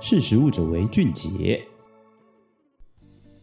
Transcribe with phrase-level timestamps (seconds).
[0.00, 1.60] 识食物者为俊杰。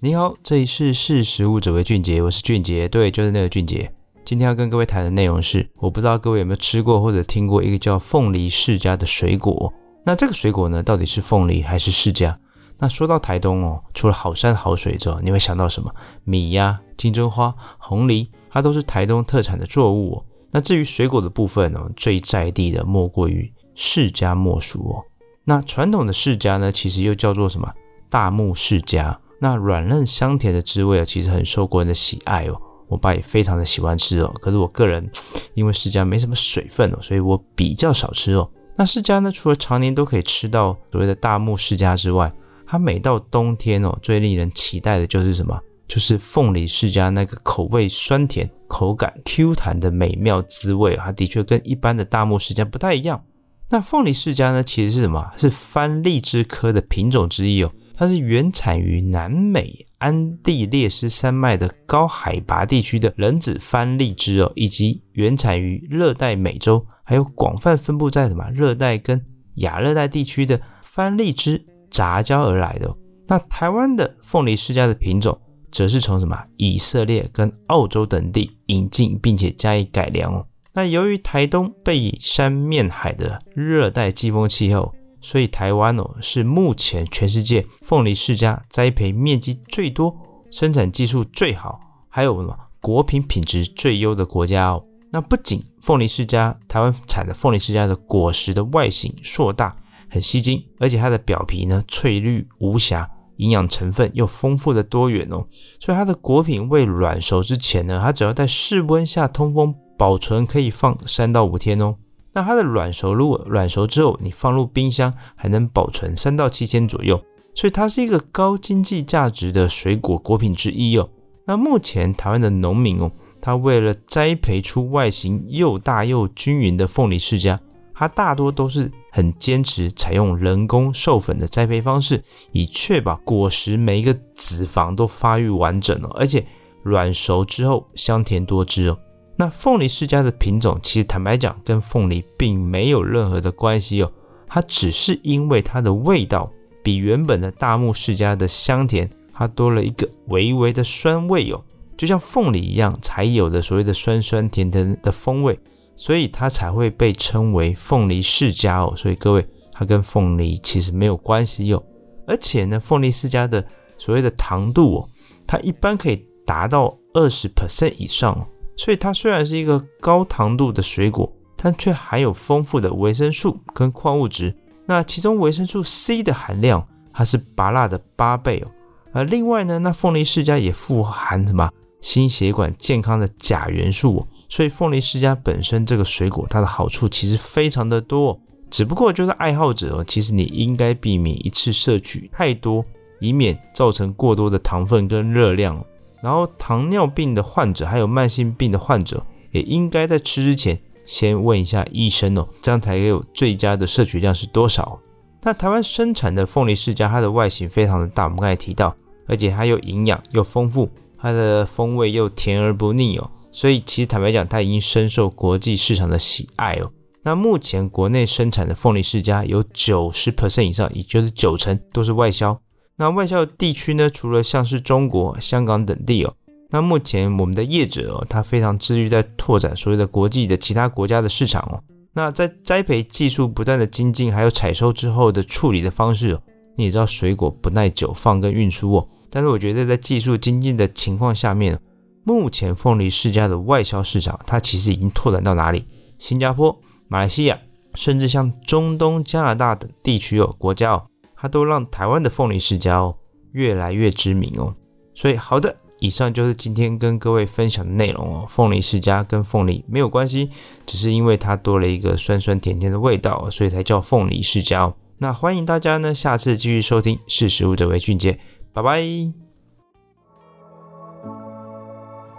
[0.00, 3.94] 你好，这里是识食物者为俊杰，我是俊杰，对，就是那个俊杰。
[4.24, 9.72] 今天要跟各位谈的内容是，我不知道各位有没有吃过或者听过一个叫凤梨释迦的水果。
[10.04, 12.36] 那这个水果呢，到底是凤梨还是释迦？
[12.78, 15.94] 那说到台东哦，除了好山好水之后，你会想到什么？
[16.24, 20.24] 米呀、金针花、红梨，它都是台东特产的作物哦。
[20.50, 25.04] 那至于水果的部分呢，最在地的莫过于释迦莫属哦。
[25.50, 27.68] 那传统的释迦呢，其实又叫做什么？
[28.08, 29.16] 大木释迦。
[29.40, 32.56] 那软嫩香甜的滋味啊，其实很受国人的喜爱哦。
[32.86, 34.32] 我爸也非常的喜欢吃哦。
[34.40, 35.10] 可是我个人
[35.54, 38.48] 因为释迦没什么水分哦，所以我比较少吃哦。
[38.76, 42.32] 那释迦呢，除了常年都可以吃到所谓的大木释迦之外，
[42.64, 45.58] 它每到冬天哦，最令人期待的就是什么？
[45.88, 50.94] 就是凤梨释迦那个口味酸甜、口感 Q 弹的美妙滋味。
[50.94, 53.20] 它的确跟一般的大木释迦不太一样。
[53.70, 55.30] 那凤梨释迦呢，其实是什么？
[55.36, 57.72] 是番荔枝科的品种之一哦。
[57.94, 69.24] 它是原产于南美安地列斯山脉的高海拔地区的冷子番荔枝哦，以及原产于热带美洲，还有广泛分布在什么热带跟
[69.56, 71.64] 亚热带地区的番荔枝。
[71.90, 75.36] 杂交而来的哦，那台湾的凤梨释迦的品种，
[75.72, 80.46] 则是从什么以色列跟澳洲等地引进，并且加以改良哦。
[80.72, 90.16] 那由于台东背山面海的热带季风气候，所以台湾哦是目前全世界凤梨释迦栽培面积最多、
[90.50, 94.84] 生产技术最好，还有什么果品品质最优的国家哦。
[95.10, 99.76] 那不仅凤梨释迦，台湾产的凤梨释迦的果实的外形硕大。
[100.12, 105.46] 很吸睛，而且它的表皮呢翠绿无瑕，营养成分又丰富的多元哦，
[105.78, 111.96] 所以它的果品未软熟之前呢，它只要在室温下通风保存，可以放三到五天哦。
[112.32, 117.22] 那它的软熟，如果软熟之后你放入冰箱，还能保存三到七天左右，
[117.54, 121.10] 所以它是一个高经济价值的水果果品之一哦。
[121.44, 127.58] 那目前台湾的农民哦，他为了栽培出外形又大又均匀的凤梨释迦。
[127.92, 136.46] 他大多都是很坚持采用人工授粉的栽培方式，以确保果实每一个子房都发育完整哦，而且
[136.82, 138.96] 软熟之后香甜多汁哦。
[139.40, 144.12] 那凤梨释迦的品种，其实坦白讲，跟凤梨并没有任何的关系哦，
[144.46, 146.52] 它只是因为它的味道
[146.82, 151.64] 比原本的大木释迦的香甜，它多了一个微微的酸味哦，
[151.96, 155.58] 就像凤梨一样才有的所谓的酸酸甜甜的风味。
[155.96, 161.82] 所以它才会被称为凤梨释迦哦，所以各位，它跟凤梨其实没有关系哟。
[162.26, 163.64] 而且呢，凤梨释迦的
[163.96, 165.08] 所谓的糖度哦，
[165.46, 168.46] 它一般可以达到二十 percent 以上哦。
[168.80, 174.56] 所以它虽然是一个高糖度的水果，但却含有丰富的维生素跟矿物质。
[174.86, 178.70] 那其中维生素 C 的含量，它是芭乐的八倍哦。
[179.12, 181.70] 而另外呢，那凤梨释迦也富含什么
[182.00, 184.26] 心血管健康的钾元素哦。
[184.48, 188.40] 所以凤梨释迦本身这个水果，它的好处其实非常的多，
[188.70, 192.82] 只不过就是爱好者哦，其实你应该避免一次摄取太多，
[193.20, 195.84] 以免造成过多的糖分跟热量。
[196.22, 204.98] 然后糖尿病的患者还有慢性病的患者，也应该在吃之前先问一下医生哦，这样才有最佳的摄取量是多少。
[205.42, 208.94] 那台湾生产的凤梨释迦，它的外形非常的大，我们刚才提到，
[209.26, 210.88] 而且它又营养又丰富，
[211.18, 213.30] 它的风味又甜而不腻哦。
[213.50, 216.92] 所以，其实坦白讲，它已经深受国际市场的喜爱哦。
[217.22, 222.60] 那目前国内生产的凤梨释迦有九十 percent 以上，也就是九成都是外销。
[223.00, 226.34] 那外销地区呢，除了像是中国、香港等地哦。
[226.68, 231.82] 那目前我们的业者哦，他非常致力于在拓展所谓的国际的其他国家的市场哦。
[232.12, 236.42] 那在栽培技术不断的精进，还有采收之后的处理的方式哦，
[236.76, 239.08] 你也知道水果不耐久放跟运输哦。
[239.30, 241.80] 但是我觉得在技术精进的情况下面。
[242.22, 245.86] 目前凤梨世家的外销市场，它其实已经拓展到哪里？
[246.18, 246.78] 新加坡、
[247.08, 247.58] 马来西亚，
[247.94, 251.06] 甚至像中东、加拿大等地区哦，国家哦，
[251.40, 253.16] 它都让台湾的凤梨释迦哦
[253.52, 254.74] 越来越知名哦。
[255.14, 258.44] 所以，好的，以上就是今天跟各位分享的内容哦。
[258.46, 260.50] 凤梨释迦跟凤梨没有关系，
[260.84, 264.94] 只是因为它多了一个酸酸甜甜的味道，所以才叫凤梨释迦哦。
[265.16, 268.32] 那欢迎大家呢，下次继续收听《识食物者为俊杰》，
[268.74, 269.02] 拜拜。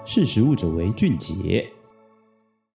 [0.06, 1.72] 识食物者为俊杰。